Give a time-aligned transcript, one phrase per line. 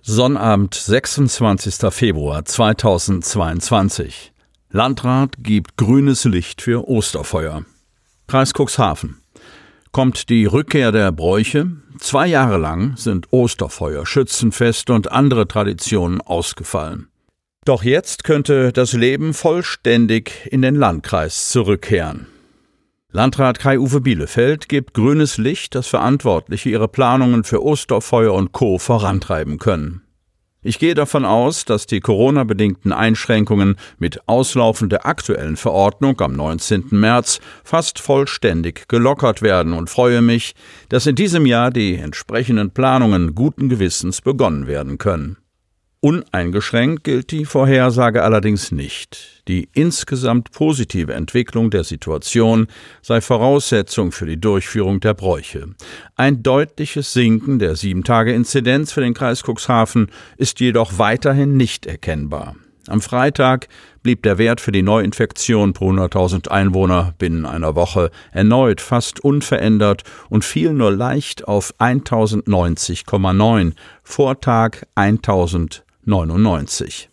[0.03, 1.93] Sonnabend, 26.
[1.93, 4.33] Februar 2022.
[4.71, 7.65] Landrat gibt grünes Licht für Osterfeuer.
[8.27, 9.17] Kreis Cuxhaven.
[9.93, 11.71] Kommt die Rückkehr der Bräuche?
[11.99, 17.09] Zwei Jahre lang sind Osterfeuer, Schützenfeste und andere Traditionen ausgefallen.
[17.65, 22.27] Doch jetzt könnte das Leben vollständig in den Landkreis zurückkehren.
[23.11, 28.77] Landrat Kai-Uwe Bielefeld gibt grünes Licht, dass Verantwortliche ihre Planungen für Osterfeuer und Co.
[28.77, 30.03] vorantreiben können.
[30.61, 36.89] Ich gehe davon aus, dass die Corona-bedingten Einschränkungen mit Auslaufen der aktuellen Verordnung am 19.
[36.91, 40.57] März fast vollständig gelockert werden und freue mich,
[40.89, 45.37] dass in diesem Jahr die entsprechenden Planungen guten Gewissens begonnen werden können.
[46.01, 49.43] Uneingeschränkt gilt die Vorhersage allerdings nicht.
[49.49, 52.69] Die insgesamt positive Entwicklung der Situation
[53.03, 55.75] sei Voraussetzung für die Durchführung der Bräuche.
[56.15, 62.55] Ein deutliches Sinken der Sieben-Tage-Inzidenz für den Kreis Cuxhaven ist jedoch weiterhin nicht erkennbar.
[62.87, 63.67] Am Freitag
[64.05, 70.05] blieb der Wert für die Neuinfektion pro 100.000 Einwohner binnen einer Woche erneut fast unverändert
[70.31, 73.73] und fiel nur leicht auf 1090,9,
[74.05, 77.11] Vortag 1000 99.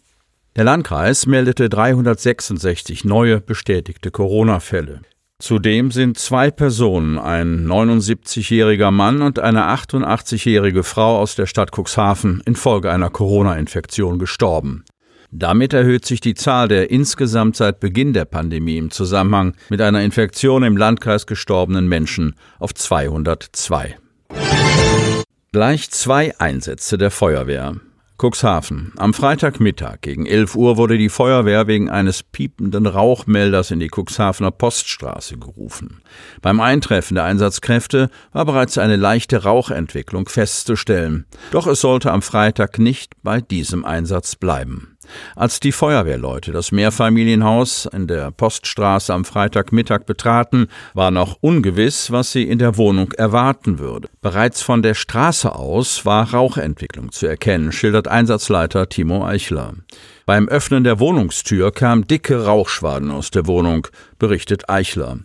[0.55, 5.01] Der Landkreis meldete 366 neue bestätigte Corona-Fälle.
[5.37, 12.41] Zudem sind zwei Personen, ein 79-jähriger Mann und eine 88-jährige Frau aus der Stadt Cuxhaven,
[12.45, 14.85] infolge einer Corona-Infektion gestorben.
[15.29, 20.03] Damit erhöht sich die Zahl der insgesamt seit Beginn der Pandemie im Zusammenhang mit einer
[20.03, 23.97] Infektion im Landkreis gestorbenen Menschen auf 202.
[25.51, 27.75] Gleich zwei Einsätze der Feuerwehr.
[28.17, 28.93] Cuxhaven.
[28.97, 34.51] Am Freitagmittag gegen 11 Uhr wurde die Feuerwehr wegen eines piependen Rauchmelders in die Cuxhavener
[34.51, 36.01] Poststraße gerufen.
[36.41, 41.25] Beim Eintreffen der Einsatzkräfte war bereits eine leichte Rauchentwicklung festzustellen.
[41.51, 44.94] Doch es sollte am Freitag nicht bei diesem Einsatz bleiben.
[45.35, 52.31] Als die Feuerwehrleute das Mehrfamilienhaus in der Poststraße am Freitagmittag betraten, war noch ungewiss, was
[52.31, 54.09] sie in der Wohnung erwarten würde.
[54.21, 59.73] Bereits von der Straße aus war Rauchentwicklung zu erkennen, schildert Einsatzleiter Timo Eichler.
[60.25, 65.19] Beim Öffnen der Wohnungstür kam dicke Rauchschwaden aus der Wohnung, berichtet Eichler.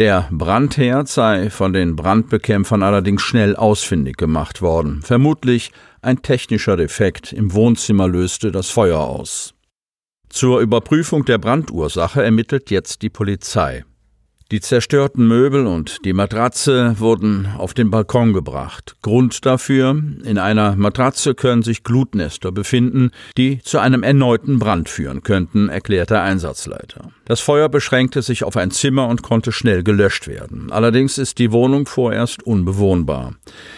[0.00, 5.02] Der Brandherd sei von den Brandbekämpfern allerdings schnell ausfindig gemacht worden.
[5.02, 9.52] Vermutlich ein technischer Defekt im Wohnzimmer löste das Feuer aus.
[10.30, 13.84] Zur Überprüfung der Brandursache ermittelt jetzt die Polizei.
[14.50, 18.96] Die zerstörten Möbel und die Matratze wurden auf den Balkon gebracht.
[19.00, 19.90] Grund dafür,
[20.24, 26.10] in einer Matratze können sich Glutnester befinden, die zu einem erneuten Brand führen könnten, erklärt
[26.10, 27.12] der Einsatzleiter.
[27.26, 30.72] Das Feuer beschränkte sich auf ein Zimmer und konnte schnell gelöscht werden.
[30.72, 33.34] Allerdings ist die Wohnung vorerst unbewohnbar.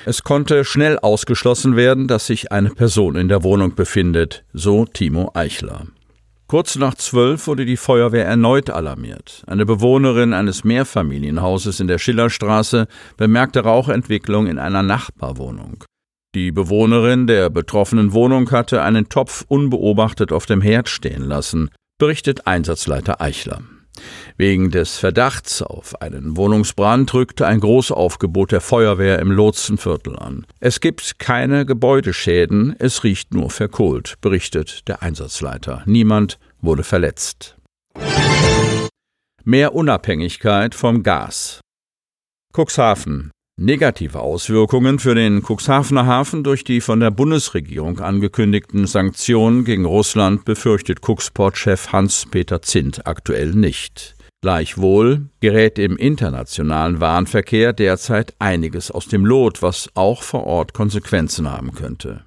[0.06, 5.32] Es konnte schnell ausgeschlossen werden, dass sich eine Person in der Wohnung befindet, so Timo
[5.34, 5.86] Eichler.
[6.52, 9.42] Kurz nach zwölf wurde die Feuerwehr erneut alarmiert.
[9.46, 15.84] Eine Bewohnerin eines Mehrfamilienhauses in der Schillerstraße bemerkte Rauchentwicklung in einer Nachbarwohnung.
[16.34, 22.46] Die Bewohnerin der betroffenen Wohnung hatte einen Topf unbeobachtet auf dem Herd stehen lassen, berichtet
[22.46, 23.62] Einsatzleiter Eichler.
[24.36, 30.46] Wegen des Verdachts auf einen Wohnungsbrand rückte ein Großaufgebot der Feuerwehr im Lotsenviertel an.
[30.60, 35.82] Es gibt keine Gebäudeschäden, es riecht nur verkohlt, berichtet der Einsatzleiter.
[35.86, 37.56] Niemand wurde verletzt.
[39.44, 41.60] Mehr Unabhängigkeit vom Gas.
[42.52, 43.32] Cuxhaven.
[43.58, 50.46] Negative Auswirkungen für den Cuxhavener Hafen durch die von der Bundesregierung angekündigten Sanktionen gegen Russland
[50.46, 54.14] befürchtet Cuxport-Chef Hans-Peter Zint aktuell nicht.
[54.40, 61.48] Gleichwohl gerät im internationalen Warenverkehr derzeit einiges aus dem Lot, was auch vor Ort Konsequenzen
[61.48, 62.24] haben könnte.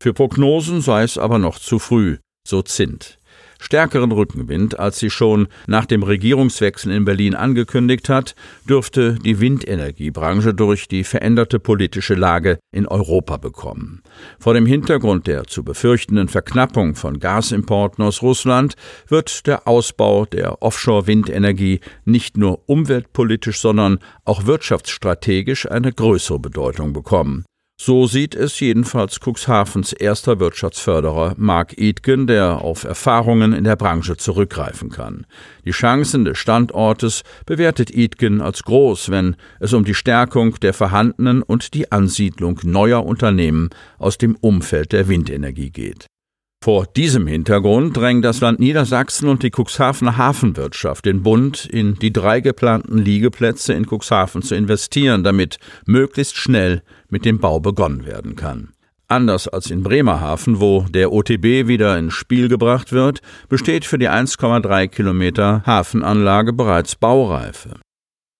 [0.00, 3.18] Für Prognosen sei es aber noch zu früh, so Zint.
[3.60, 8.34] Stärkeren Rückenwind, als sie schon nach dem Regierungswechsel in Berlin angekündigt hat,
[8.68, 14.02] dürfte die Windenergiebranche durch die veränderte politische Lage in Europa bekommen.
[14.38, 18.76] Vor dem Hintergrund der zu befürchtenden Verknappung von Gasimporten aus Russland
[19.06, 27.44] wird der Ausbau der Offshore-Windenergie nicht nur umweltpolitisch, sondern auch wirtschaftsstrategisch eine größere Bedeutung bekommen.
[27.82, 34.18] So sieht es jedenfalls Cuxhavens erster Wirtschaftsförderer Mark Edgen, der auf Erfahrungen in der Branche
[34.18, 35.24] zurückgreifen kann.
[35.64, 41.40] Die Chancen des Standortes bewertet Edgen als groß, wenn es um die Stärkung der vorhandenen
[41.40, 46.09] und die Ansiedlung neuer Unternehmen aus dem Umfeld der Windenergie geht.
[46.62, 52.12] Vor diesem Hintergrund drängen das Land Niedersachsen und die Cuxhavener Hafenwirtschaft den Bund, in die
[52.12, 58.36] drei geplanten Liegeplätze in Cuxhaven zu investieren, damit möglichst schnell mit dem Bau begonnen werden
[58.36, 58.74] kann.
[59.08, 64.10] Anders als in Bremerhaven, wo der OTB wieder ins Spiel gebracht wird, besteht für die
[64.10, 67.80] 1,3 Kilometer Hafenanlage bereits Baureife.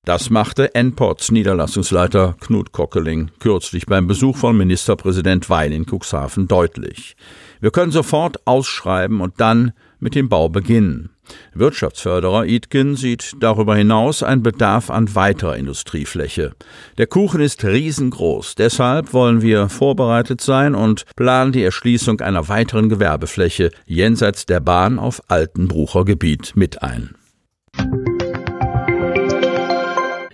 [0.05, 7.17] Das machte Enports Niederlassungsleiter Knut Kockeling kürzlich beim Besuch von Ministerpräsident Weil in Cuxhaven deutlich.
[7.61, 11.11] Wir können sofort ausschreiben und dann mit dem Bau beginnen.
[11.55, 16.55] Wirtschaftsförderer Itgen sieht darüber hinaus einen Bedarf an weiterer Industriefläche.
[16.99, 22.89] Der Kuchen ist riesengroß, deshalb wollen wir vorbereitet sein und planen die Erschließung einer weiteren
[22.89, 27.15] Gewerbefläche jenseits der Bahn auf Altenbrucher Gebiet mit ein.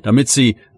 [0.03, 0.57] Damit Sie